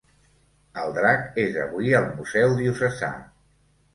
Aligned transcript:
El 0.83 0.93
drac 0.95 1.37
és 1.43 1.59
avui 1.65 1.93
al 1.99 2.09
Museu 2.15 2.57
Diocesà. 2.61 3.13